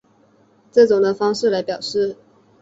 [0.71, 2.17] 这种的方式来表示。